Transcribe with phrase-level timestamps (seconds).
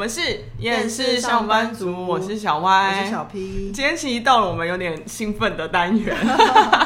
[0.00, 3.70] 们是厌世上班族，我是小歪，我是小 P。
[3.70, 6.16] 今天其实到了我们有点兴奋的单元，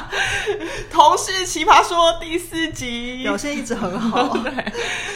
[0.91, 3.23] 同事奇葩说第四集。
[3.23, 4.53] 表现一直很好， 对，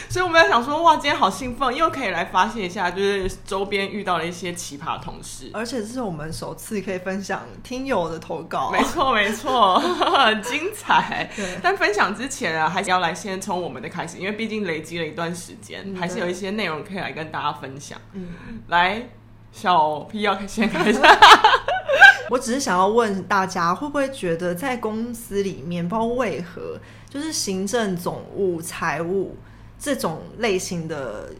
[0.07, 11.29] 所以我们要想说，哇，今天好兴奋，又可以来发泄一下，就是周边遇到了一些奇葩同事，而且这是我们首次可以分享听友的投稿，没错没错，很 精彩。
[11.35, 17.88] 对，但分享之前啊，还是要来先从我们的开始，因为毕竟累积了一段时间，嗯、还是有一些内容可以来跟大家分享。
[18.13, 18.27] 嗯，
[18.67, 19.09] 来，
[19.51, 20.99] 小 P 要先开始。
[22.29, 26.79] 我只是想要问大家，会不会觉得在公司里面，不知道为何，
[27.09, 29.35] 就是行政总务、财务
[29.79, 31.33] 这种类型的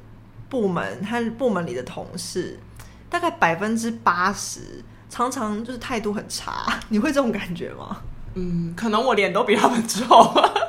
[0.49, 2.57] 部门和部门里的同事，
[3.07, 6.79] 大概百分之八十常常就是态度很差。
[6.89, 8.01] 你会这种感觉吗？
[8.39, 10.05] 嗯，可能我脸都比他们臭，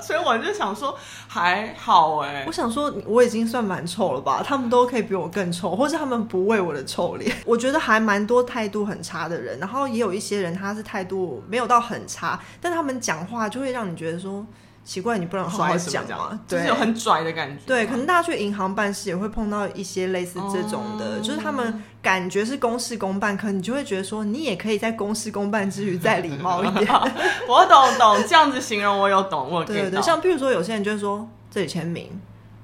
[0.03, 0.97] 所以我就想说
[1.29, 2.45] 还好哎。
[2.47, 7.35] 我想说我已经算蛮臭了吧，他们都可以比我更臭，或是他们不为我的臭脸。
[7.47, 14.45] 我觉得还蛮多态度很差的人，然后也有一些人他是态度没有到很差，但他们讲话就会让你觉得说。
[14.85, 16.41] 奇怪，你不能好好讲吗？
[16.49, 17.63] 对，就是有很拽的感觉。
[17.67, 26.91] 对，可能大家去银行办事也会碰到一些类似这种的，哦、就是他们感觉是公事公办，可能你就会觉得说，你也可以在公事公办之余再礼貌一点。
[27.47, 32.09] 我懂懂，这样子形容我有懂，我有对对对，像譬如说有些人就会说这里签名，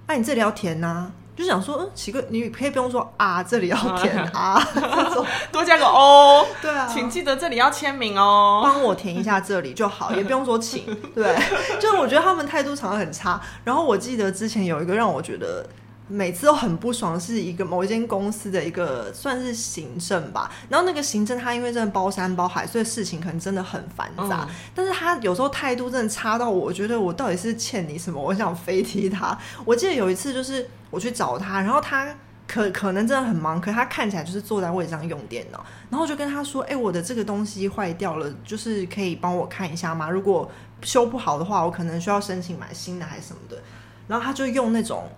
[0.08, 1.12] 那、啊、你这里要填呐、啊。
[1.36, 4.58] 就想说，嗯，奇怪，你可以不用说啊，这里要填啊，
[5.52, 6.46] 多加个哦。
[6.62, 10.84] 对啊，请记得这里要签名哦，帮我填一下这里就好， 也不用说请。
[11.14, 11.36] 对，
[11.78, 13.40] 就是我觉得他们态度常常很差。
[13.64, 15.66] 然后我记得之前有一个让我觉得。
[16.08, 29.36] 每次都很不爽，是一个某一间公司的一个算是行政吧，然后那个行政他因为真的包山包海，所以事情可能真的很繁杂，嗯、但是他有时候态度真的差到我觉得我到底是欠你什么，我想飞踢他。
[29.64, 32.06] 我记得有一次就是我去找他，然后他
[32.46, 40.08] 可可能真的很忙，可他看起来就是坐在位置上用电脑，然后就跟他说：“哎、我的这个东西坏掉了，就是可以帮我看一下吗？
[40.10, 40.50] 如果
[40.82, 43.62] 修不好的话，我可能需要申请买新的还是什么的。”
[44.08, 45.08] 然后他就用那种。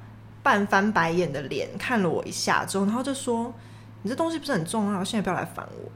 [0.41, 3.53] 半翻白眼的脸看了我一下之后，然后就说
[4.01, 5.91] ：“你这东西不是很重要，现在不要来烦我。”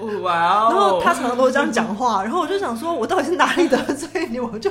[0.22, 0.68] 哇哦！
[0.70, 4.38] 然后他常常都会这样讲话， 然后我就想说，我到底是哪里得罪你？
[4.40, 4.70] 我就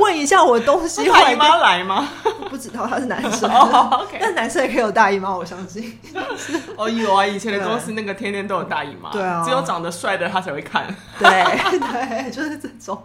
[0.00, 1.04] 问一下我的东西。
[1.08, 2.08] 大姨妈来吗？
[2.50, 4.02] 不知道他是男生，oh.
[4.20, 5.98] 但男生也可以有大姨妈，我相信。
[6.76, 10.86] 哦，有啊，以前的公司那个天天都有大姨妈，对啊，只有长得帅的他才会看。
[11.18, 11.28] 对
[11.78, 13.02] 对，就是这种。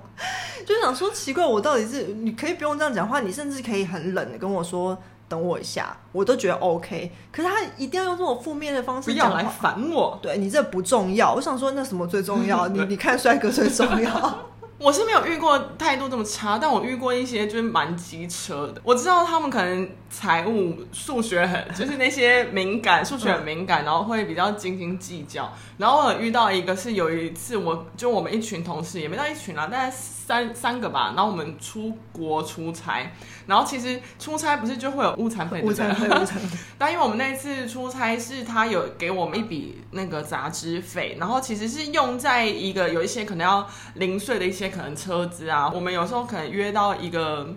[0.66, 4.98] 就想说奇怪，我到底是你可以不用这样讲话，你甚至可以很冷的跟我说
[5.30, 7.12] 等我一下，我都觉得 OK。
[7.32, 10.18] 可是他一定要用这种负面的方式，不要来烦我。
[10.22, 12.68] 对，你这不重要，我想说那什么最重要？
[12.70, 14.40] 你你看帅哥最重要。
[14.80, 18.80] 我是没有遇过态度这么差，但我遇过一些就是蛮机车的。
[18.84, 25.52] 我知道他们可能财务、数学很，就是那些敏感，数学很敏感，然后会比较斤斤计较。
[25.78, 31.14] 然后我有遇到一个是有一次我，我就我们一群同事，也没到一群啦，大概三三个吧。
[31.16, 33.12] 然后我们出国出差，
[33.48, 36.58] 然后其实出差不是就会有误产费， 误产费，误餐费。
[36.78, 44.67] 但因为我们那次出差是他有给我们一笔那个杂支费，然后其实是用在一个有一些可能要零碎的一些。
[44.70, 47.56] 可能车子啊，我们有时候可能约到一个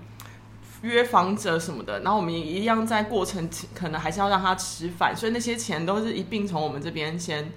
[0.83, 7.53] 约房者什么的，然后我们一样在过程可能还是要让他吃饭，所以那些钱都是一并从我们这边先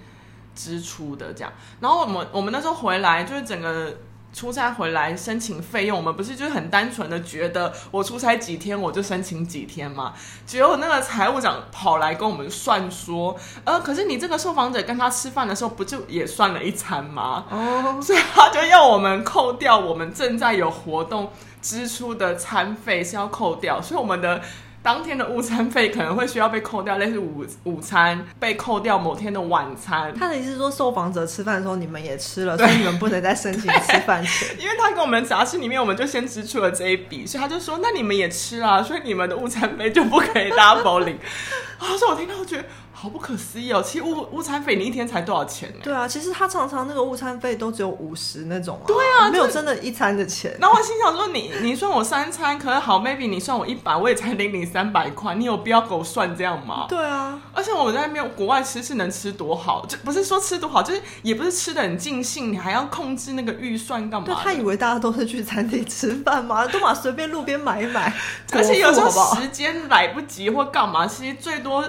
[0.54, 1.52] 支出的这样。
[1.80, 3.96] 然后我们我们那时候回来就是整个。
[4.34, 10.12] 出差回来申请费用，我们不是就是很单纯的觉得我出差几天我就申请几天吗？
[10.44, 17.44] 结果那个财务长跑来跟我们算说，呃，可是你这个受访者跟他吃饭的时候不就也算了一餐吗？
[17.48, 21.30] 哦，所以他就要我们扣掉我们正在有活动
[21.62, 24.42] 支出的餐费是要扣掉，所以我们的。
[24.84, 30.14] 当天的午餐费可能会需要被扣掉，类似午午餐被扣掉某天的晚餐。
[30.14, 34.46] 他的意思是说，受访者吃饭的时候你们也吃了，所以你们不能再申请吃饭钱。
[34.60, 41.18] 因为他跟我们杂志里面，我们就先支出了这一笔，所以他就说，那你们也吃啊，所以你们的午餐费就不可以 double 领。
[41.80, 42.64] 啊，所以我听到我觉得。
[43.04, 43.82] 好不可思议哦！
[43.84, 45.80] 其实午午餐费你一天才多少钱呢？
[45.82, 48.86] 对啊，其实他常常那个午餐费都只有五十那种啊。
[48.86, 50.56] 对啊，没有真的一餐的钱。
[50.58, 56.86] 那我心想说你，你你算我三餐，可是好，maybe 你算我一百，我也才领你三百块，你有必要给我算这样吗？
[56.88, 64.24] 对啊，而且我们在那边国外吃是能吃多好，就不是说吃多好，就是也不是吃的很尽兴，你还要控制那个预算干嘛？
[64.24, 66.66] 对，他以为大家都是去餐厅吃饭吗？
[66.68, 68.10] 都嘛随便路边买一买，
[68.52, 71.84] 而且有时候时间来不及或干嘛，其实最多。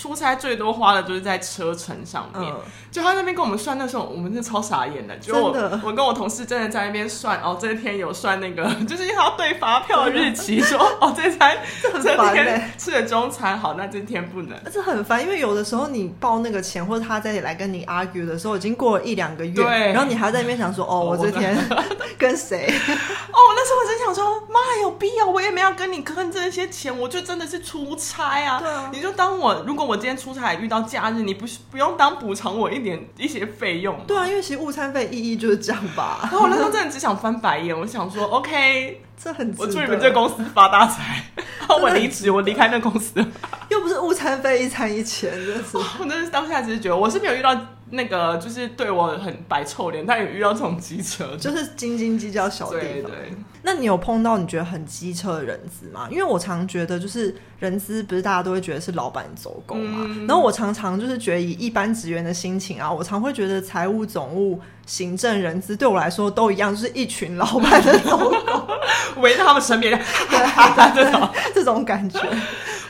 [0.00, 2.52] 出差最多花的就是在车程上面。
[2.52, 2.60] 嗯、
[2.92, 5.16] 就他那边跟我们算，那时候我们是超傻眼的。
[5.16, 5.48] 就我
[5.82, 14.56] 我跟我同事真的在那边算，哦，这天有算那个， 就是他要对发票的日期， 说哦，这餐这，这天吃的中餐好，那这天不能。
[14.72, 21.56] 这很烦，因为有的时候你报那个钱，或者他再来跟你 argue 的时候，已经过了一两个月，对，然后你还在那边想说，哦，我这天
[22.16, 22.66] 跟谁？
[22.66, 25.26] 哦，那时候我真想说，妈，有必要？
[25.26, 28.60] 我也没有跟你坑这些钱，我就真的是出差啊。
[28.60, 33.98] 对啊，你就当我如果我今天出差遇到假日，你不不用当补偿我一点一些费用。
[34.06, 36.18] 对啊，因为其实误餐费意义就是这样吧。
[36.24, 41.24] 然后我那时候真的只想翻白眼，我想说， OK，这很我祝你们这公司发大财。
[41.58, 43.24] 然后我离职，我离开那公司，
[43.70, 45.78] 又不是误餐费一餐一千，真是。
[45.98, 47.58] 我真是当下只是觉得，我是没有遇到。
[47.90, 52.82] 那个就是对我很摆臭脸，他也遇到这种机车，就是斤斤计较小地方。
[52.82, 53.34] 对对。
[53.62, 56.08] 那你有碰到你觉得很机车的人资吗？
[56.10, 60.06] 因为我常觉得，就是人资不是大家都会觉得是老板走狗嘛。
[60.06, 68.68] 嗯、然后我常常就是觉得以一般职员的心情啊，我常会觉得财务、总务、行政、人资对我来说都一样，就是一群老板的走狗，
[69.20, 69.98] 围着他们身边，
[70.30, 72.20] 对这种这种感觉。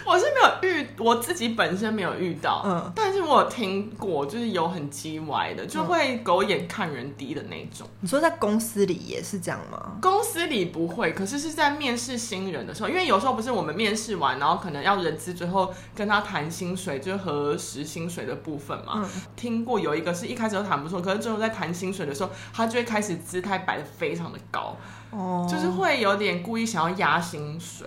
[0.09, 7.87] 我是没有遇，我自己本身没有遇到，嗯，但是我有听过，就是有很叽歪的，就会狗眼看人低的那种。
[8.01, 9.99] 你说在公司里也是这样吗？
[10.01, 18.95] 公司里不会，可是是在面试新人的时候，因为有时候不是我们面试完，然后可能要人资最后跟他谈薪水，就是核实薪水的部分嘛。
[18.97, 24.75] 嗯，听过有一个是一开始都谈不错，可是最后在谈薪水的时候，他就会开始姿态摆的非常的高，
[25.11, 27.87] 哦，就是会有点故意想要压薪水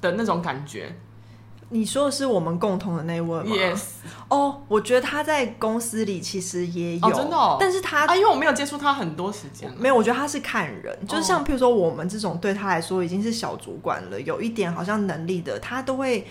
[0.00, 0.96] 的那种感觉。
[1.70, 3.82] 你说的是我们共同的那位吗？Yes。
[4.28, 7.56] 哦，我觉得他在公司里其实也有，哦、真的、哦。
[7.60, 9.94] 但是他啊，因为我没有接触他很多时间，没有。
[9.94, 16.26] 我觉得他是看人，就是像譬如说我们这种对他来说已经是小主管了，有一点好像能力的，他都会，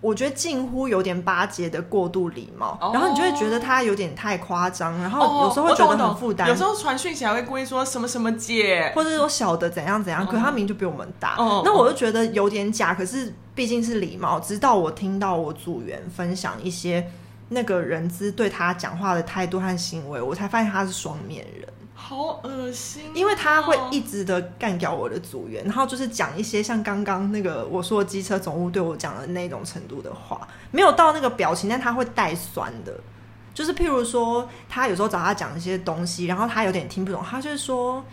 [0.00, 6.48] 我觉得近乎有点巴结的过度礼貌，哦、然后你就会觉得他有点太夸张，然后有时候会觉得很负担。
[6.48, 12.92] 有时候传讯息还会故意说什么什么姐，或者说小的怎样怎样，哦、可是他明明就比我们大，哦、那我就觉得有点假。
[12.92, 13.32] 可是。
[13.56, 17.10] 毕竟是礼貌，直到我听到我组员分享一些
[17.48, 23.12] 那个人资对他讲话的态度和行为，我才发现他是双面人，好恶心哦。
[23.14, 32.92] 因为他会一直的干掉我的组员，然后就是讲一些像刚刚那个我说机车总务对我讲的那种程度的话，没有到那个表情，但他会带酸的，
[33.54, 38.04] 就是譬如说他有时候找他讲一些东西，然后他有点听不懂，他就是说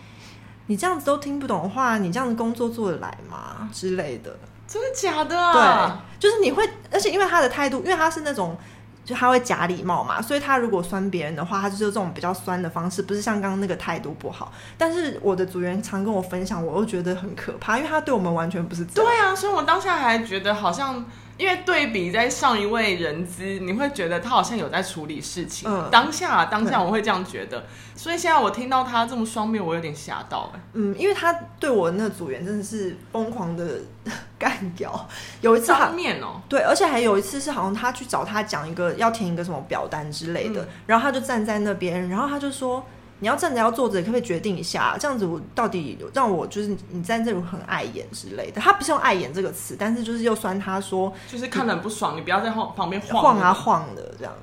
[0.67, 4.37] 你这样子都听不懂的话，你这样子工作做得来吗之类的。
[4.67, 6.03] 真的假的啊？
[6.19, 8.57] 对，就是你会，而且因为他的态度，因为他是那种，
[9.05, 14.51] 就他会假礼貌嘛，所以他如果酸别人的话，他就是这种比较酸的方式，不是像刚刚那个态度不好。
[14.77, 19.11] 但是我的组员常跟我分享，我又觉得很可怕，因为他对我们完全不是这样。
[19.11, 21.05] 对啊，所以我当下还觉得好像。
[21.43, 25.69] 因为对比在上一位人资，你会觉得他好像有在处理事情。
[25.69, 27.65] 嗯、当下当下我会这样觉得，
[27.97, 30.49] 所以现在我听到他这么双面，我有点吓到。
[30.71, 33.81] 嗯，因为他对我那个组员真的是疯狂的
[34.39, 35.09] 干掉。
[35.41, 42.85] 有一次他面哦，对，而且还有一次是好像他去找他讲一个要填一个什么表单之类的，嗯、然后他就站在那边，然后他就说。
[43.19, 44.97] 你要站着要坐着，可不可以决定一下？
[44.99, 48.59] 这样子我到底让我就是你站这里很碍眼之类的。
[48.59, 54.33] 他不是用碍眼这个词，但是就是又酸他说，就是看得很不爽，你不要在旁旁边晃啊晃的这样。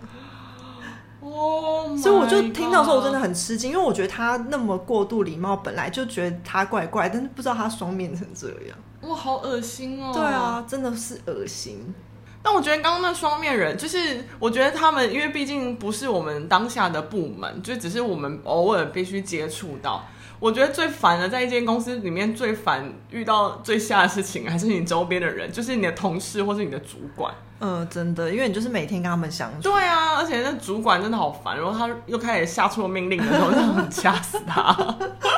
[1.20, 8.78] 哦，所以我就听到说，我真的很吃惊，因为我觉得他那么过度礼貌，本来就觉得他怪怪，但是不知道他双面成这样。
[9.02, 10.12] 哇，好恶心哦！
[10.14, 11.95] 对啊，真的是恶心。
[12.42, 20.04] 但我觉得刚刚那双面人，就是我觉得他们，因为毕竟不是我们当下的部门，就只是我们偶尔必须接触到。
[20.38, 27.30] 我觉得最烦的，在一间公司里面最烦遇到最吓的事情，还是你周边的人，就是你的同事或是你的主管。
[27.61, 29.70] 嗯，真的，因为你就是每天跟他们相处。
[29.70, 34.75] 对啊，而且那主管真的好烦，然后他又开始下错命令的时候，就很 掐死他。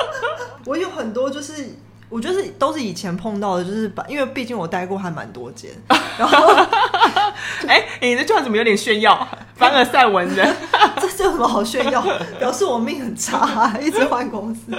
[0.65, 1.75] 我有很多就是。
[2.13, 5.71] 我觉得是都是以前碰到的，就是把，因为毕竟我待过还蛮多间，
[6.17, 6.53] 然后，
[7.67, 9.27] 哎、欸，你这句话怎么有点炫耀？
[9.55, 10.55] 凡尔赛文人，
[11.01, 12.05] 这这有什么好炫耀？
[12.37, 14.71] 表示我命很差，一直换公司。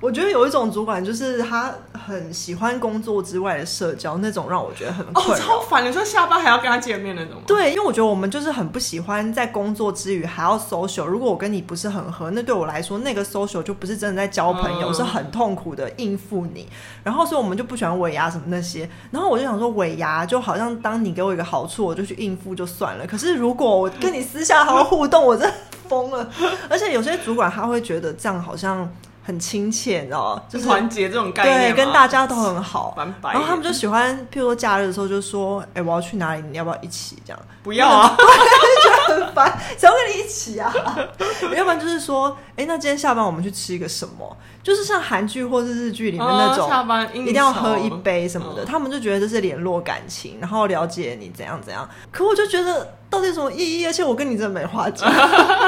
[0.00, 5.04] 我觉得有一种主管，就是他很喜欢工作之外的社交，那种让我觉得很。
[5.08, 5.86] 哦，超烦！
[5.86, 7.42] 你说下班还要跟他见面那种吗？
[7.46, 11.04] 对，因为我觉得我们就是很不喜欢在工作之余还要 social。
[11.04, 16.66] 如果我跟你不是很合，那对我来说，那个 social 就不是真的在交朋友，嗯、是很痛苦的应付你。
[17.04, 18.88] 然后，所以我们就不喜欢尾牙什么那些。
[19.10, 23.06] 然后我就想说，尾牙就好像当你给我一个好处，我就去应付就算了。
[23.06, 25.54] 可是如果我跟你私下还要互动，我真的
[25.86, 26.26] 疯了。
[26.70, 28.90] 而且有些主管他会觉得这样好像。
[29.30, 30.42] 很亲切，你知道吗？
[30.48, 32.94] 就是团结这种概念，对，跟大家都很好。
[33.22, 36.42] 然后他们就喜欢，譬如说假日的时候，就说：“哎、欸，我要去哪里？
[36.50, 40.74] 你要不要一起？”这样不要啊，对，就觉得很烦， 想要跟你一起啊？
[41.56, 51.88] 要不然就是说：“哎、欸，那今天下班我们去吃一个什么？”就是像韩剧或是日剧里面那种，哦、下班一定要喝一杯什么的，嗯、他们就觉得这是联络感情，然后了解你怎样怎样。
[52.10, 53.86] 可我就觉得到底有什么意义？
[53.86, 55.10] 而且我跟你真的没话讲。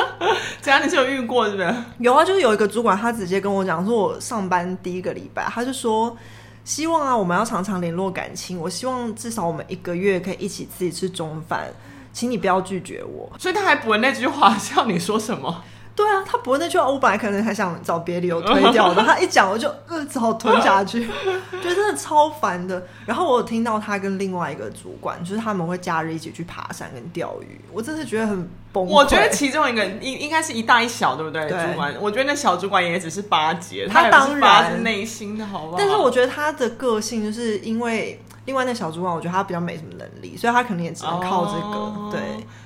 [0.61, 1.75] 这样你是有遇过是不是？
[2.01, 6.15] 有啊，就是有一个主管，他直接跟我讲说，我上班第一个礼拜，他就说
[6.63, 8.59] 希望啊，我们要常常联络感情。
[8.59, 11.73] 我希望至少我们一个月可以一起自己吃中饭，
[12.13, 13.33] 请你不要拒绝我。
[13.39, 15.65] 所以他还补了那句话，叫你说什么？
[15.95, 19.03] 对啊，他不会那句话，我本来可能还想找别理由推掉的。
[19.05, 22.83] 他一讲，我就呃只好吞下去，觉得真的超烦的。
[23.05, 28.89] 然后我有听到他跟另外一个主管，就是他们会假日一起去爬山跟钓鱼，我真的觉得很崩溃。
[28.89, 31.47] 我觉得其中一个应应该是一大一小，对不对？
[31.47, 35.77] 对主管，我觉得那小主管也只是巴结，他当然内心的好不好？
[35.79, 42.21] 但是我觉得他的个性就是因为另外那小主管，我觉得他比较没什么能力，所以他可能也只能靠这个，哦、对。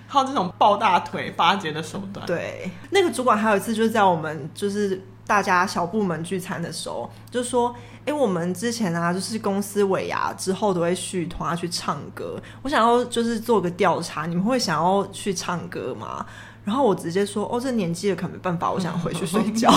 [0.09, 2.25] 靠这种抱大腿、巴结的手段。
[2.27, 7.75] 对，那个主管还有一次就是在我们就是大家小部门聚餐的时候，就说
[8.07, 12.41] ：“哎、欸，我们之前啊，就是公司尾牙之后都会续团去唱歌。
[12.63, 16.25] 我想要就是做个调查，你们会想要去唱歌吗？”
[16.65, 19.71] 然后我直接说：“哦，这年纪了可没办法，我想回去睡觉。”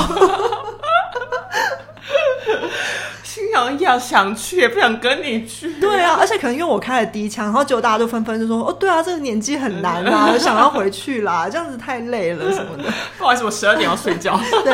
[3.29, 5.79] 心想要想去，也不想跟你去。
[5.79, 14.35] 对啊，而且可能因为我开了第一枪，然后结果大家都纷纷就说：“哦，对啊，这个年纪很难啊，想要回去啦， 这样子太累了什么的。”不好意思，我十二点要睡觉。
[14.65, 14.73] 对，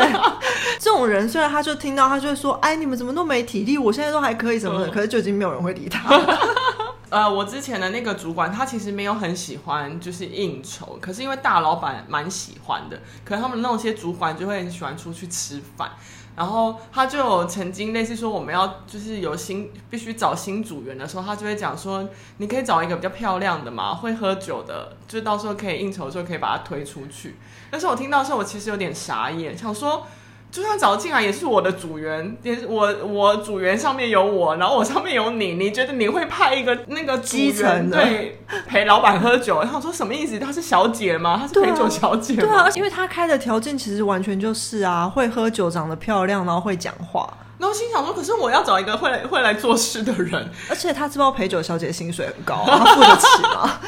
[0.79, 3.77] 这种人虽然他就听到，他就会说：“哎，你们怎么都没体力？
[3.77, 4.87] 我现在都还可以什么的。
[4.87, 6.17] 嗯”可是就已经没有人会理他。
[7.09, 15.91] 呃，我之前的那个主管，他其实没有很喜欢就是应酬，可是因为大老板蛮喜欢的，可能他们那些主管就会很喜欢出去吃饭。
[16.35, 27.35] 然后他就有曾经类似说，我们要就是有新必须找新组员的时候，他就会讲说，你可以找一个比较漂亮的嘛，会喝酒的，就到时候可以应酬的时候可以把他推出去。
[27.71, 30.05] 但是我听到时候，我其实有点傻眼，想说。
[30.55, 39.59] 就算找进来也是我的组员，也是我我组员上面有我，然后我上面有你，你觉得你会派一个那个基层的对陪老板喝酒？
[39.59, 40.39] 然后说什么意思？
[40.39, 41.37] 她是小姐吗？
[41.41, 42.39] 她是陪酒小姐吗？
[42.39, 47.29] 对啊，对啊，因为她开的条件其实完全就是啊，会喝酒，长得漂亮，然后会讲话。
[47.57, 53.79] 然后心想说，可是我要找一个会来会来做事的人，而且他知道陪酒小姐薪水很高，他付得起吗？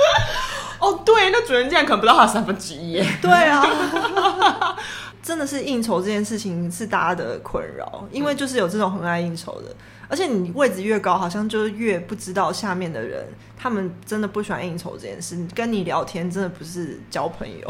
[0.80, 3.06] 哦，对，那主人竟然可能不到他三分之一耶。
[3.22, 3.64] 对啊。
[5.24, 9.74] 真的是应酬这件事情是大家的困扰，因为就是有这种很爱应酬的，
[10.06, 13.26] 而且你位置越高，好像就越不知道下面的人，
[13.56, 15.34] 他们真的不喜欢应酬这件事。
[15.54, 17.66] 跟你聊天真的不是交朋友。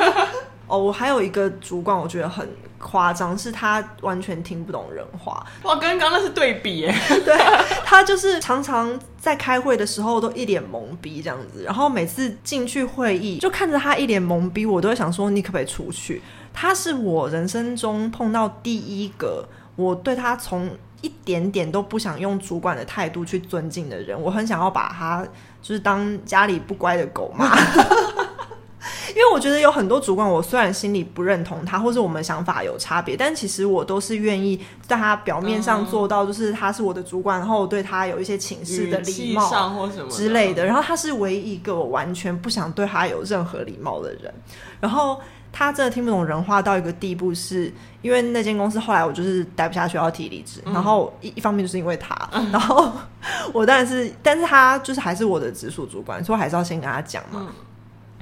[0.68, 5.44] 哦，我还有一个主管，我觉得很夸张，是他完全听不懂人话。
[5.62, 6.94] 哇，跟刚刚那是对比耶。
[7.24, 7.36] 对，
[7.84, 16.22] 他就是常常在开会的时候都一脸懵逼这样子，然后每次进去会议就看着他一脸懵逼，我都会想说，你可不可以出去？
[16.52, 25.26] 他是我人生中碰到第一个，我对他从一点点都不想用主管的态度去尊敬的人，我很想要把他
[25.62, 27.56] 就是当家里不乖的狗骂。
[29.10, 40.64] 因为我觉得有很多主管，我虽然心里不认同他，或是我们想法有差别，但其实我都是愿意在他表面上做到，就是他是我的主管，然后我对他有一些请示的礼貌之类的。
[40.64, 44.32] 然后他是唯一一个我完全不想对他有任何礼貌的人。
[44.80, 45.20] 然后
[45.52, 52.90] 他真的听不懂人话到一个地步是，是因为那间公司后来我就是待不下去要提离职，嗯、然后一一方面就是因为他，嗯、然后
[53.52, 57.46] 我当然是，但是他就是还是我的直属主管，所以我还是要先跟他讲嘛。
[57.48, 57.54] 嗯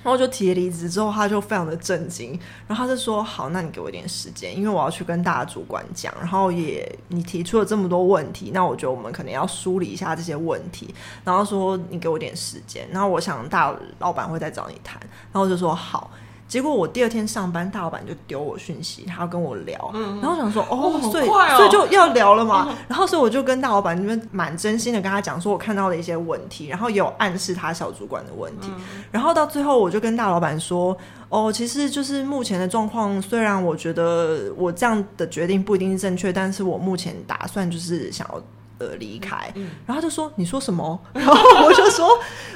[0.04, 2.30] 然后就提离职之后，他就非常的震惊，
[2.68, 6.14] 然后他就说：“好，那你给我一点时间，因为我要去跟大主管讲。
[6.20, 10.94] 然后也你提出了这么多问题，那我觉得我们可能要梳理一下这些问题。
[11.24, 14.98] 然后说你给我点时间，然后我想大老板会再找你谈。
[15.02, 16.08] 然后我就说好。”
[16.48, 22.66] 结果我第二天上班，大老板就丢我讯息，他要跟我聊，嗯、然后我想说哦，哦所以所以就要聊了嘛。
[22.70, 28.68] 嗯、然后所以我就跟大老板那边蛮真心的跟他讲说，我看到了一些问题，然后也有暗示他小主管的问题。
[28.74, 30.96] 嗯、然后到最后，我就跟大老板说，
[31.28, 38.42] 哦，其实就是目前的状况，虽然我觉得我这样的决定不一定是正确，但是我目前打算就是想要。
[38.78, 42.08] 呃，离开，嗯、然后他就说：“你说什么？” 然后我就说：“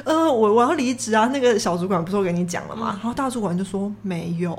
[0.05, 2.93] 呃，我我要离职啊。”那个小主管不是我跟你讲了吗？
[2.95, 4.57] 嗯、然后大主管就说：“没有。”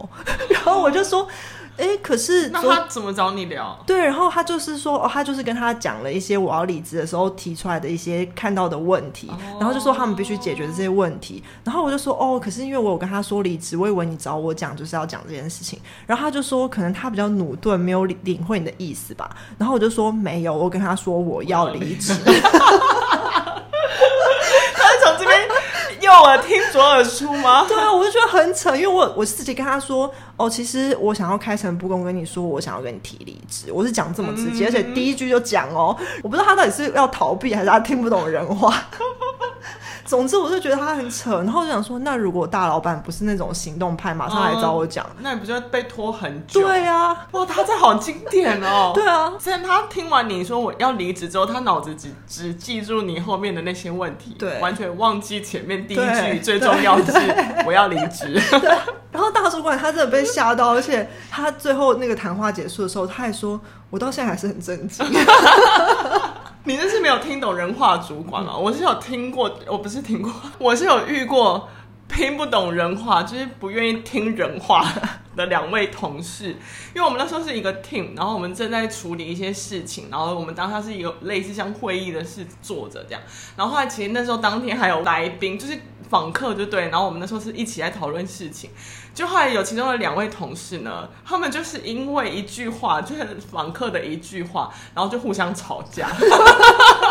[0.49, 1.27] 然后我就说
[1.75, 3.77] ：“哎、欸，可是那他怎么找你聊？
[3.85, 11.43] 对，然后他就是说，哦，他就是跟他讲了一些我要离职的时候提出来的一些看到的问题，哦、然后就说他们必须解决这些问题。
[11.63, 15.79] 然后我就说，哦，可是因为我有跟他说离职，我以为你找我讲就是要讲这件事情。
[16.05, 19.35] 然后他就说，可能他比较努钝，没有领会你的意思吧。
[19.57, 22.13] 然后我就说，没有，我跟他说我要离职。
[26.41, 27.65] 听左耳出吗？
[27.67, 38.73] 对啊，我就觉得很扯，因为我我自己跟他说，哦，其实我想要开诚布公跟你说，我想要跟你提离职，我是讲这么直接，嗯、而且第一句就讲哦，我不知道他到底是要逃避还是他听不懂人话。
[40.05, 46.61] 总之，我就觉得他很扯，然后我就想说，那如果大老板不是那种行动派，马上来找我讲，嗯，那你不就被拖很久？
[46.61, 48.91] 对啊，哇，他这好经典哦。
[48.95, 57.19] 对啊，虽然他听完你说我要离职之后，他脑子只只记住你后面的那些问题，对，完全忘记前面第一句最重要的是
[57.65, 58.39] 我要离职。
[59.11, 65.05] 然后大主管他真的被吓到，而且他最后那个谈话结束的时候，他还说，我到现在还是很震惊。
[66.65, 68.55] 你那是没有听懂人话主管吗？
[68.55, 71.67] 我是有听过，我不是听过，我是有遇过
[72.07, 74.87] 听不懂人话，就是不愿意听人话
[75.35, 76.49] 的两位同事。
[76.93, 83.21] 因为我们那时候是一个 team，然后我们正在处理一些事情，然后我们当下是一个类似像会议的事坐着这样。
[83.57, 86.89] 然后后来其实那时候当天还有来宾，就是访客，就对。
[86.89, 88.69] 然后我们那时候是一起来讨论事情。
[89.15, 96.09] 就后来有其中的两位同事呢，他们就是因为一句话，就是访客的一句话，然后就互相吵架，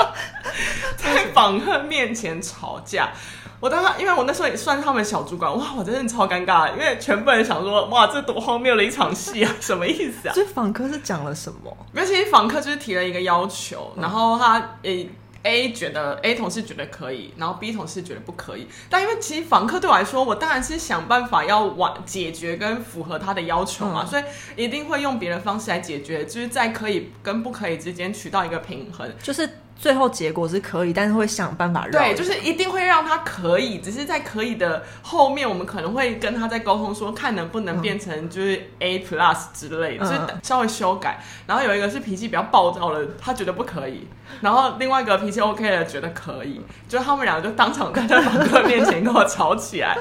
[0.97, 3.11] 在访客面前吵架。
[3.62, 10.35] 我当时因为我那时候也算他们小主管，哇，我真的超尴尬，因为全部人想说，哇，这多荒谬的一场戏啊， 什么意思啊？
[10.35, 11.76] 所以访客是讲了什么？
[11.92, 15.09] 没有，其实访客就是提了一个要求，然后他诶。
[15.45, 18.69] A 觉得 A 同事觉得可以，然后 B 同事觉得不可以。
[18.88, 24.23] 但因为其实访客对我来说，我当然是想办法要完解决跟符合他的要求嘛，嗯、所以
[24.54, 29.50] 一定会用别的方式来解决，就是在可以跟不可以之间取到一个平衡，就是。
[29.83, 32.01] 最后结果是可以，但是会想办法让。
[32.01, 41.21] 对，就是一定会让他可以，只是在可以的后面，我们可能会跟他在沟通说，看能不能变成就是 A plus 之类的，嗯、就是稍微修改。
[41.49, 44.07] 然后有一个是脾气比较暴躁的，他觉得不可以；
[44.41, 46.61] 然后另外一个脾气 OK 的，觉得可以。
[46.89, 49.99] 就他们两个就当场在房客面前跟我吵起来，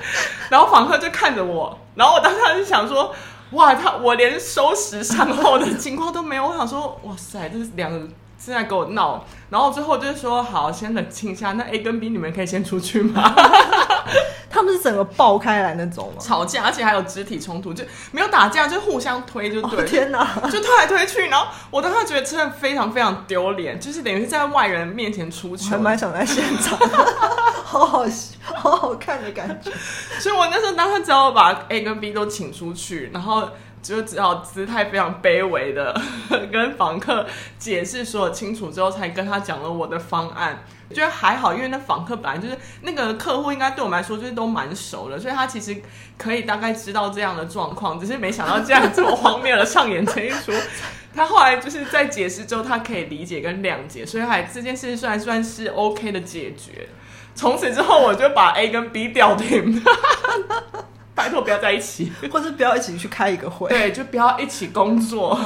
[0.51, 3.11] 然后房客就看着我，然后我当时就想说，
[3.53, 8.07] 哇，他我连收拾善后的情况都没有，我想说，哇塞，这是两个。
[8.43, 11.51] 现在跟我闹，然后最后就是说好，先冷静一下。
[11.51, 13.31] 那 A 跟 B 你们可以先出去吗？
[14.49, 16.15] 他们是整个爆开来那种吗？
[16.19, 19.79] 吵架，而且还有肢体冲突，就没有打架，就互相推，就对。
[19.79, 20.27] 哦、天哪！
[20.51, 25.69] 就推来推去，然后我当时觉得真的非常非常丢脸，就是等于是在外人面前出糗。
[25.69, 26.79] 还蛮想在现场，
[27.63, 28.05] 好好
[28.41, 29.71] 好好看的感觉。
[30.19, 33.47] 所以我那时候当时只要把 A 跟 B 都请出去，然后。
[33.81, 35.99] 就只好姿态非常卑微的
[36.51, 37.25] 跟房客
[37.57, 40.63] 解释说清楚之后，才跟他讲了我的方案。
[40.93, 45.81] 觉得还好，因为那房客本来就是那个客户，应该对我们来说就是都蛮熟的，所以他其实
[46.17, 47.97] 可以大概知道这样的状况。
[47.97, 50.51] 只是没想到这样这么荒谬的上演这一出。
[51.15, 56.89] 他后来就是在解释之后，他可以理解跟谅解，所以还这件事算算是 OK 的解决。
[57.33, 59.81] 从此之后，我就把 A 跟 B 调停。
[61.13, 63.69] 拜托不要在一起，或是不要一起去开一个会。
[63.69, 65.37] 对，就不要一起工作，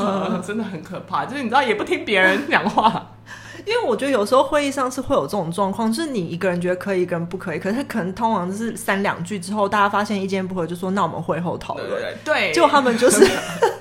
[0.46, 1.26] 真的很可怕。
[1.26, 3.12] 就是你知道，也不听别人讲话。
[3.66, 7.58] 因为我觉得有时候会议上是会有这种状况，就是你一个人觉得可以，一个人不可以。
[7.58, 11.90] 可是可能通常就是三两句之后，大家发现意见不合，就说那我们会后讨论。
[12.24, 13.26] 对，就他们就是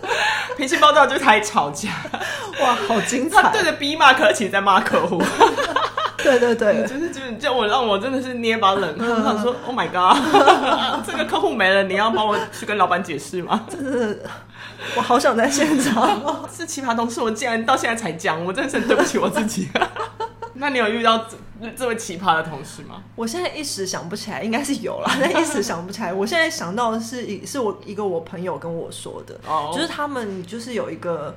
[0.57, 1.91] 脾气暴躁，就开始吵架。
[2.63, 3.43] 哇，好精彩！
[3.43, 5.21] 他对着 B 骂客，其实在骂客户。
[6.25, 10.17] 对对对，就是就是叫我让我真的是捏把冷汗，我想说 Oh my God，
[11.07, 13.67] 这个客户没了，你要帮我去跟老板解释吗？
[13.69, 14.19] 真的，
[14.97, 16.21] 我好想在现场。
[16.51, 19.69] 是奇葩同事，我竟然到现在才讲，我真的是很对不起我自己。
[20.55, 21.19] 那你有遇到
[21.61, 23.03] 这这位奇葩的同事吗？
[23.17, 26.13] 我现在一时想不起来，应该是有啦，但一时想不起来。
[26.13, 29.75] 我现在想到的是，是我一个我朋友跟我说的，oh.
[29.75, 31.37] 就是他们就是有一个。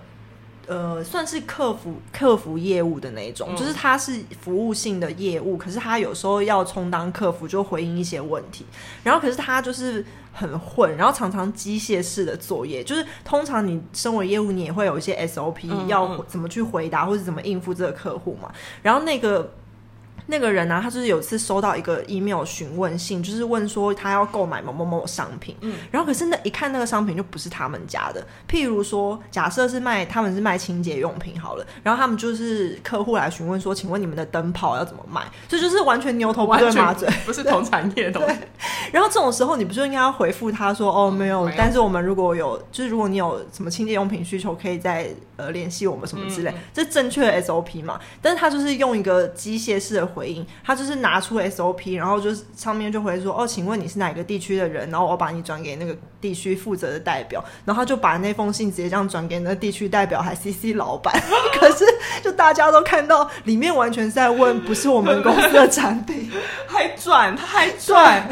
[0.68, 8.66] 呃，算是客服客服业务的那种，嗯、就是他是服务性的业务，可是他有时候要充当客服，就回应一些问题。
[9.02, 18.52] 然后，可是他就是很混，然后常常机械式的作业，就是通常你身为业务，你也会有一些 SOP 要怎么去回答，或者怎么应付这个客户嘛。
[18.82, 19.50] 然后那个
[20.28, 35.22] 那个人呢、啊，他就是有次收到一个 email 询问信，就是问说他要购买某某某商品，嗯，然后可是那一看那个商品就不是他们家的，譬如说假设是卖他们是卖清洁用品好了，然后他们就是客户来询问说，请问你们的灯泡要怎么卖？
[35.48, 38.20] 这就，就是完全牛头不对马嘴，不是 同产业的。
[38.92, 48.00] 然后这种时候你不就应该要回复他说，哦，没有，没有，但是我们如果有，就是如果你有什么清洁用品需求，可以再呃联系我们什么之类，嗯、这正确的 SOP 嘛？
[48.22, 54.90] 但是他就是用一个机械式的回应，他就是拿出 SOP，然后就是上面就回说，哦，请问你是哪个地区的人？
[54.90, 61.14] 然后我把你转给那个地区负责的代表，然后他就把那封信直接这样转给那个地区代表，还 CC 老板。
[61.60, 61.86] 可是
[62.24, 66.32] 就大家都看到里面完全是在问，不是我们公司的产品，
[66.68, 68.28] 还转，他还转。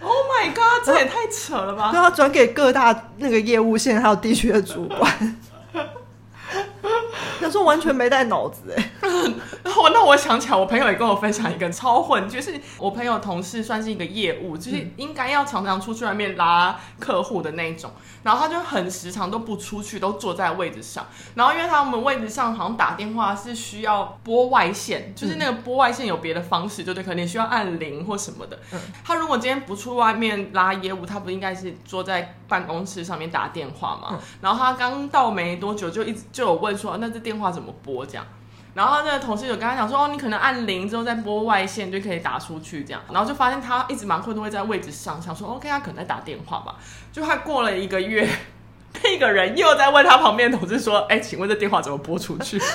[0.00, 1.90] Oh my god，这也太扯了吧！
[1.90, 5.36] 对，他转给各大那个业务线还有地区的主管。
[7.40, 8.90] 他说完全没带脑子哎，
[9.62, 17.90] 然后那我想起来，我朋友也跟我分享一个超混，就是我朋友同事算是一个业务，就是应该要常常出去外面拉客户的那种，
[18.22, 28.58] 然后他就很时常都不出去，都坐在位置上，然后因为他们位置上好像打电话是需要拨外线，就是那个拨外线有别的方式，就对，可能需要按铃或什么的。
[29.04, 34.18] 他如果今天不出外面拉业务，他不应该是坐在办公室上面打电话吗？
[34.40, 38.26] 然后他刚到没多久就一直就有问说，那这电话怎么拨这样？
[38.76, 43.00] 然后那个同事有跟他讲说，哦，你可能按零之后再拨外线就可以打出去这样。
[43.10, 46.76] 然后就发现他一直蛮困，都会在位置上，想说 OK，他可能在打电话吧。
[47.10, 48.28] 就他过了一个月，
[49.02, 52.60] 那个人又在问他旁边的同事说，哎，请问这电话怎么拨出去？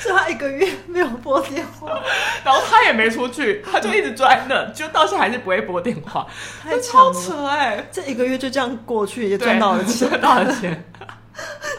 [0.00, 2.00] 是他一个月没有拨电话，
[2.42, 6.26] 然后他也没出去，他就一直坐在那，就到现在还是不会拨电话，
[6.62, 7.88] 太超扯哎、欸！
[7.92, 10.84] 这一个月就这样过去，也赚到了钱，赚到了钱。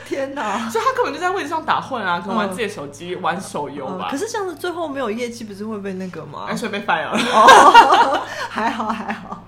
[0.09, 0.67] 天哪！
[0.69, 4.11] 所以他根本就在位置上打混啊，可能玩自己的手机、嗯、玩手游吧、嗯。
[4.11, 6.47] 可是这样子最后没有业绩，不是会被那个吗？
[6.49, 7.11] 哎，所以被 fire 了。
[7.13, 9.43] 哦， 还好还好，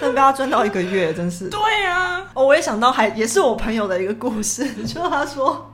[0.00, 1.50] 但被他赚到一个月，真是。
[1.50, 2.22] 对呀、啊。
[2.32, 5.70] 哦，我也想到还，还也是我朋友的一个故事， 就他说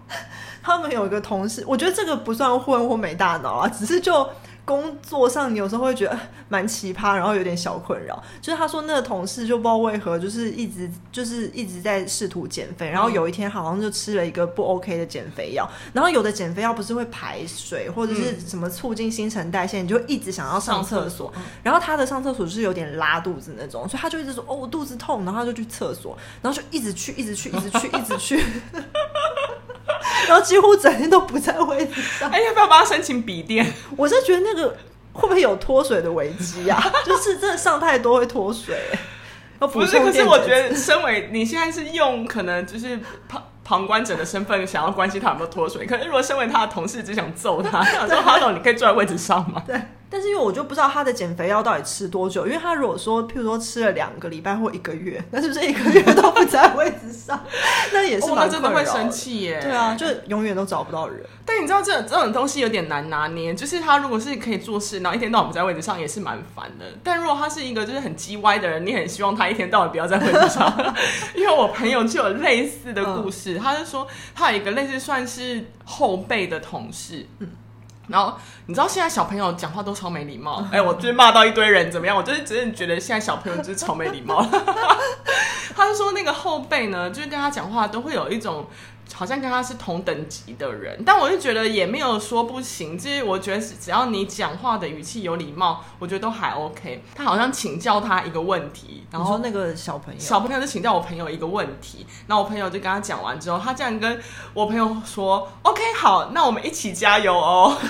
[0.61, 4.29] 他们有一个同事，我觉得这个不算混或没大脑啊，只是就。
[4.65, 8.23] 工作上你有时候会觉得蛮奇葩，然后有点小困扰。
[8.41, 15.69] 就是他说那个同事就不知道为何，就是一直就是一直在试图减肥，然后有一天好像就吃了一个不 OK 的减肥药。
[15.93, 21.33] 然后有的减肥药不是会排水或者是什么促进新陈代谢，你就一直想要上厕所。
[21.63, 28.45] 然后他的上厕所就是有点拉肚子那种，所以他就一直说哦，我肚子痛，然后他就去厕所，然后就一直去一直去一直去一直去。
[30.29, 32.31] 然后几乎整天都不在位置上。
[32.31, 33.73] 哎，要不要帮他申请笔电？
[33.97, 34.77] 我是觉得那个
[35.13, 36.83] 会不会有脱水的危机啊？
[37.05, 38.77] 就是真的上太多会脱水。
[39.59, 45.87] 不是，可是我觉得，身为你现在是用可能就是旁旁观者的身份，想要关心他有没有脱水。
[45.87, 49.63] 可是如果身为他的同事，只想揍他，想说哈总，你可以坐在位置上吗？
[49.65, 49.81] 对。
[50.13, 57.43] 但是因为我就不知道他的减肥药到底吃多久，因为他如果说，譬如说吃了两个礼拜或一个月，那是不是一个月都不在位置上？
[57.95, 59.59] 那也是 蛮、哦、真的会生气耶。
[59.63, 61.25] 对啊，就永远都找不到人。
[61.47, 66.85] 但你知道这这种东西有点难拿捏，就是他如果是可以做事，然后一天到晚不在位置上，也是蛮烦的。
[67.03, 70.95] 但如果他是一个就是很叽歪的人，你很希望他一天到晚不要在位置上。
[71.35, 77.27] 因为我朋友就有类似的故事，嗯、他就说他有一个类似算是后辈的同事。
[77.39, 77.49] 嗯
[78.13, 78.35] 然后
[78.67, 82.15] 你知道现在小朋友讲话都超没礼貌， 哎，我就是骂到一堆人怎么样？
[82.17, 84.47] 我就是真的觉得现在小朋友就是超没礼貌。
[85.75, 88.67] 他就说那个后辈呢，就是跟他讲话都会有一种。
[89.15, 92.99] 好像跟他是同等级的人，但我就觉得也没有说不行。
[92.99, 97.05] 就是我觉得只要你讲话的语气有礼貌，我觉得都还 OK。
[97.15, 104.21] 他好像请教他一个问题，然后说那个小朋友，小朋友就请教我朋友一个问题，然后我朋友就跟他讲完之后，他竟然跟
[104.55, 107.77] 我朋友说：“OK，好，那我们一起加油哦。”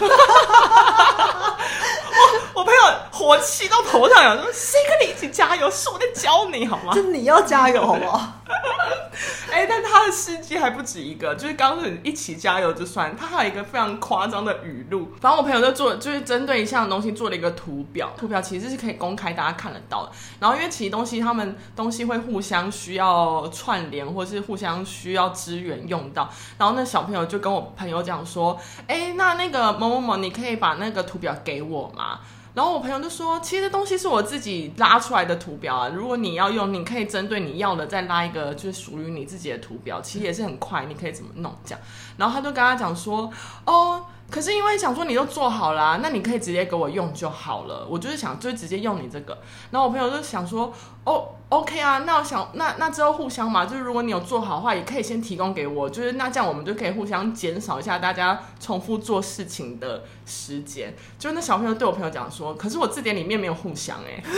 [2.54, 2.80] 我 我朋友
[3.10, 5.70] 火气到头上，有说：“谁跟你一起加油？
[5.70, 6.92] 是我在教你好吗？
[6.94, 8.32] 就你要加油好不好？”
[9.52, 15.12] 哎、欸，但他的司机还不止一个，就是刚刚一起加油就算，他还有一个非常夸张的语录。
[15.20, 20.12] 反正我朋友就做，就是针对一项东西做了一个图表，图表其实是可以公开大家看得到的。
[20.40, 26.28] 然后因为其实东西他们东西会互相需要串联，或是互相需要支援用到。
[26.58, 28.58] 然后那小朋友就跟我朋友讲说
[28.88, 32.11] ：“哎、欸，那那个某某某，你可以把那个图表给我吗？”
[32.54, 41.80] 然后我朋友就说：“其实这东西是我自己拉出来的图表啊，如果你要用，你可以针对你要的再拉一个，就是属于你自己的图表，其实也是很快，你可以怎么弄这样。”
[42.18, 43.30] 然后他就跟他讲说
[43.66, 47.86] ：“哦。”可是因为想说你都做好了，那你可以直接给我用就好了。
[47.86, 49.36] 我就是想就直接用你这个。
[49.70, 50.72] 然后我朋友就想说，
[51.04, 60.96] 哦，OK 啊，那我想那那之后互相嘛，就是如果你有做好的话，也可以先提供给我，就是那这样我们就可以互相减少一下大家重复做事情的时间。
[61.18, 64.24] 就是那小朋友对我朋友讲说，可是我字典里面没有互相哎、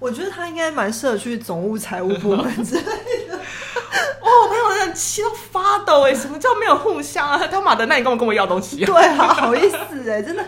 [0.00, 2.82] 我觉得他应该蛮适合去总务财务部门之类
[3.28, 3.36] 的。
[4.20, 6.14] 哦，我朋友很气到发抖哎！
[6.14, 7.38] 什么叫没有互相啊？
[7.46, 8.86] 他妈的，那你跟我跟我要东西啊？
[8.86, 9.76] 对啊，好意思
[10.10, 10.42] 哎，真的，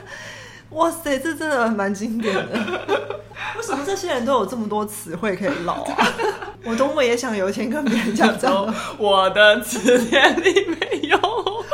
[0.71, 2.59] 哇塞，这真的蛮经典的。
[3.57, 6.09] 为什么这些人都有这么多词汇可以唠啊？
[6.65, 11.19] 我多么也想有一天跟别人讲这样，我的词典里没有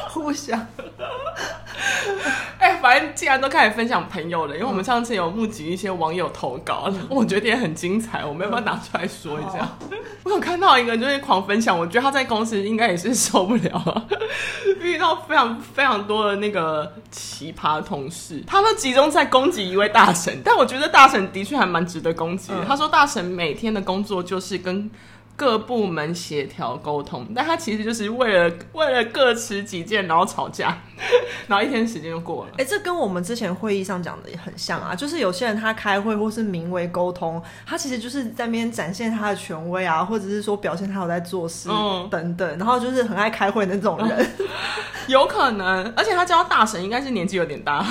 [0.08, 0.66] 互相。
[2.76, 9.68] 反正既然都开始分享朋友了，因为我们上次有募集一些网友投稿，嗯、我觉得也很精彩，我们要不要拿出来说一下？
[9.90, 14.06] 嗯、我有看到一个就是狂分享，我觉得他在公司应该也是 受不了了，
[14.80, 22.58] 遇到非常非常多的那个奇葩同事，他都集中在攻击一位大神，但我觉得大神的确还蛮值得攻击的。
[22.58, 24.90] 嗯、他说大神每天的工作就是跟。
[25.38, 30.76] 各部门协调沟通，但他其实就是为了为了各持己见，然后吵架，
[31.46, 32.50] 然后一天时间就过了。
[32.54, 41.68] 哎、欸，这跟我们之前会议上讲的也很像啊，就是有些人他开会或是名为沟通，他其实就是在那边展现他的权威啊，或者是说表现他有在做事
[42.10, 44.46] 等等，嗯、然后就是很爱开会的那种人，嗯、
[45.06, 47.86] 有可能，而且他叫大神，应该是年纪有点大。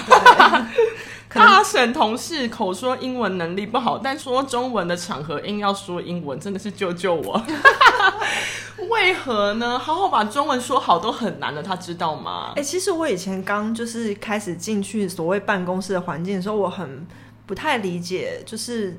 [1.38, 7.42] 大婶同事口说英文能力不好，但说中文的场合硬要说英文，真的是救救我！
[8.90, 9.78] 为何呢？
[9.78, 12.52] 好好把中文说好都很难了，他知道吗？
[12.56, 17.06] 哎、欸，其实我以前刚就是开始进去所谓办公室的环境的时候，我很
[17.46, 18.98] 不太理解，就是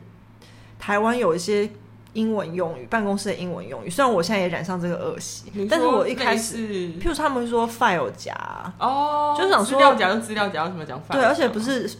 [0.78, 1.70] 台湾有一些
[2.12, 3.88] 英文用语，办公室的英文用语。
[3.88, 6.56] 虽然我现在也染上这个恶习，但是我一开始，
[7.00, 8.34] 譬如他们会说 file 夹
[8.78, 11.12] 哦，就是想说资料夹就资料夹，为什么讲 file？
[11.12, 11.90] 对，而且不是。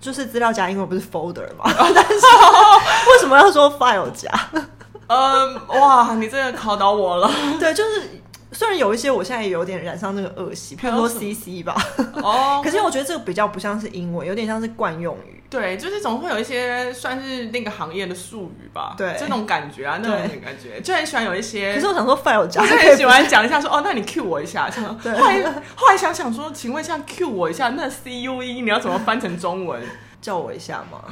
[0.00, 2.12] 就是资料夹，因为不是 folder 嘛， 但是
[3.10, 4.30] 为什么要说 file 夹？
[5.08, 7.30] 嗯，哇，你真的考倒我了。
[7.58, 11.76] 对，就是虽然有一些，我现在也有点染上那个恶习，比如说 CC 吧。
[12.22, 15.42] 哦， 可是我觉得这个比较不像是英文，有点像是惯用语。
[15.48, 18.94] 对，就是总会有一些算是那个行业的术语吧。
[18.96, 21.74] 对，这种感觉啊，那种感觉，就很喜欢有一些。
[21.74, 24.70] 可是我想说 file 夹，我很喜欢讲一下说，哦，那你 cue 我一下？
[25.02, 25.12] 对。
[25.12, 25.42] 后来
[25.74, 29.82] 后来想想说，请问一下 cue 我一下，那 C U E 你要怎么翻成中文？
[30.20, 31.02] 叫我一下吗？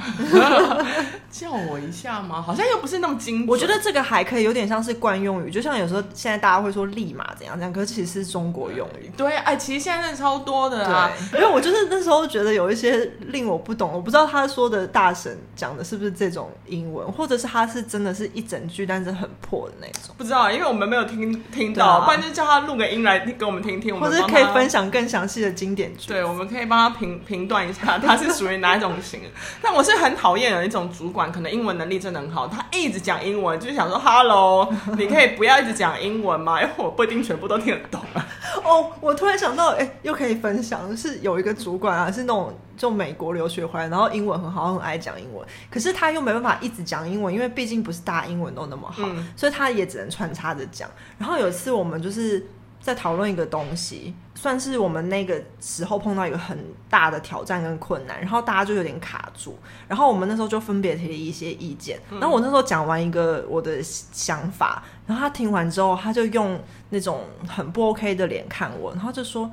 [1.30, 2.42] 叫我一下吗？
[2.42, 3.48] 好像又不是那么精准。
[3.48, 9.10] 我觉得这个还可以，有点像是惯用语，就像有时候现在大家会说“立马”怎样怎样，可是其实是中国用语。
[9.16, 11.10] 对，哎，其实现在是超多的啊。
[11.34, 20.14] 因为我就是那时候觉得有一些令我不懂，我不知道他说的大神讲的是不是这种英文，或者是他是真的是一整句，但是很破的那种。
[20.18, 26.08] 不知道，因为我们没有听听到，啊、不然就叫他录个音来给我们听听，我们或者可以分享更详细的经典句。
[26.08, 29.20] 对，我们可以帮他评评断一下，他是属于哪一种型。
[29.62, 36.60] 但我是很讨厌有一种主管，可能英文能力真的很好，他一直讲英文，就是想说 “hello”， 你可以不要一直讲英文吗？
[36.60, 38.26] 因为我不一定全部都听得懂啊。
[38.64, 50.88] 哦，我突然想到，哎、欸，又可以分享，是有一个主管啊，是那种就美国留学回来，然后英文很好，很爱讲英文，可是他又没办法一直讲英文，因为毕竟不是大家英文都那么好，嗯、所以他也只能穿插着讲。
[51.18, 52.46] 然后有一次我们就是。
[52.80, 62.00] 在讨论一个东西，算是我们那个时候碰到一个很大的挑战跟困难，然后大家就有点卡住，然后我们那时候就分别提了一些意见。
[62.10, 66.58] 然后我那时候讲完一个我的想法，然后他听完之后，他就用
[66.90, 69.50] 那种很不 OK 的脸看我，然后就说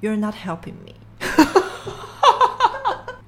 [0.00, 0.92] ：“You're not helping me。”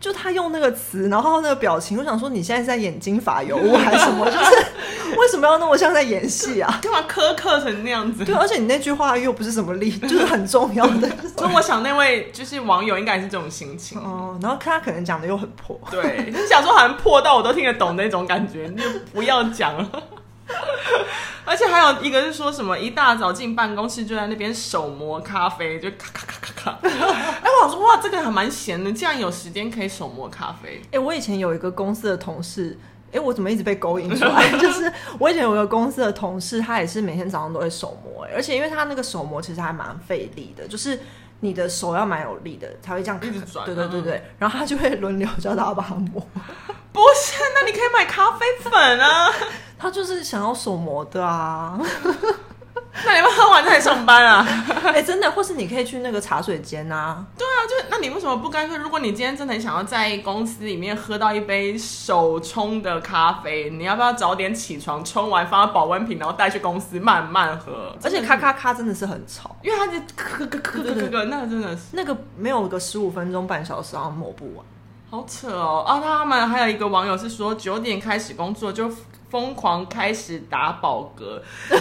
[0.08, 4.24] 就他用那个词，然后那个表情，我想说你现在是在演金发尤物还是什么？
[4.30, 4.66] 就是。
[5.16, 6.78] 为什么要那么像在演戏啊？
[6.82, 8.24] 干嘛苛刻成那样子？
[8.24, 11.08] 对，而且你那句话又不是什么例， 就是很重要的。
[11.36, 13.98] 所以我想那位就是网友应该是这种心情。
[13.98, 15.78] 哦，然后他可能讲的又很破。
[15.90, 19.88] 对，你想说好像破到我都听得懂那种感觉，你就不要讲了。
[21.44, 26.78] 而且还有一个是说什么一大早进办公室就在那边手磨咖啡，就咔咔咔咔咔。
[26.87, 30.80] 哎、欸，我想说哇，这个还蛮闲的，竟然有时间可以手磨咖啡。
[30.87, 32.78] 哎、欸，我以前有一个公司的同事。
[33.11, 34.50] 哎、欸，我怎么一直被勾引出来？
[34.58, 41.00] 就是我以前有个公司的同事，他也是每天早上都会手磨，而且因为他那个手磨其实还蛮费力的，就是
[41.40, 43.64] 你的手要蛮有力的才会这样一直转。
[43.64, 46.20] 对对对对，然后他就会轮流叫大家帮他磨。
[46.92, 49.32] 不是，那你可以买咖啡粉啊。
[49.78, 51.78] 他就是想要手磨的啊。
[53.06, 54.44] 那你们喝完再上班啊？
[54.86, 57.24] 哎、欸，真的，或是你可以去那个茶水间啊。
[57.36, 58.76] 对啊，就那那你为什么不干脆？
[58.78, 67.92] 如果你今天真的很想要在公司里面喝到一杯手冲的咖啡，你要不要早点起床，冲完放在保温瓶，然后带去公司慢慢喝？
[68.02, 74.64] 而且咔咔咔真的是很吵，因为它就咳咳咳咳咳咳，那个真的是那个没有个十五分钟半小时好像抹不完，
[75.10, 75.84] 好扯哦！
[75.86, 78.90] 啊，他们还有一个网友是说九点开始工作就
[79.30, 81.40] 疯狂开始打饱嗝。
[81.68, 81.76] 他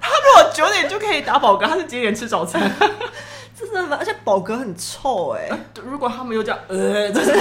[0.00, 2.70] 他如果九点就可以打饱嗝，他是几点吃早餐？
[3.56, 5.58] 真的，而且饱嗝很臭哎、欸。
[5.82, 7.32] 如果他们又叫呃，这 是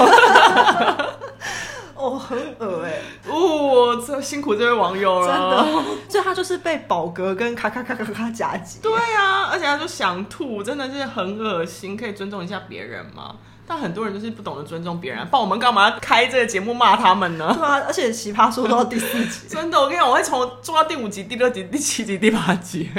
[1.95, 3.01] 哦，很恶哎。
[3.29, 5.27] 哦，这辛苦这位网友了。
[5.27, 8.79] 真的，所以他就是被饱嗝跟咔咔咔咔咔夹击。
[8.81, 11.97] 对啊，而且他就想吐，真的是很恶心。
[11.97, 13.35] 可以尊重一下别人吗？
[13.65, 17.53] 但很多人就是不懂得尊重别人，不然我们干嘛要开这个节目骂他们呢？
[17.57, 22.89] 对啊，而且奇葩说到第四集， 真的，我跟你讲，我会从做到第五集、第六集、第七集、第八集，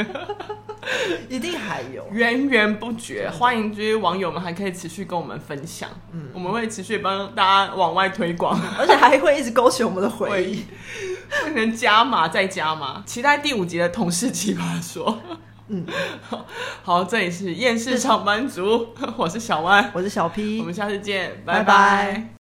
[1.29, 3.29] 一定还有源源不绝。
[3.31, 10.65] 欢迎这些网友们还可以持续跟我们分享，嗯，我们会持续帮大家往外推广， 而且还会一直勾起我们的回忆，
[11.53, 13.03] 变成加码再加码。
[13.05, 15.21] 期待第五集的同事奇葩说。
[15.69, 15.87] 嗯，
[16.83, 21.63] 好，这里是厌世上班族， 我是小歪，我是小 P，我们下次见，拜拜。
[21.63, 22.29] 拜拜。